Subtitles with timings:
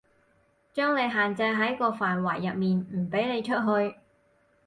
[0.73, 3.99] 將你限制喺個範圍入面，唔畀你出去